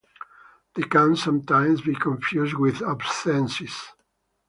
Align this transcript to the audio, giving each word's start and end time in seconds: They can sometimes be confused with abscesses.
They 0.73 0.81
can 0.81 1.15
sometimes 1.15 1.81
be 1.81 1.93
confused 1.93 2.55
with 2.55 2.81
abscesses. 2.81 3.93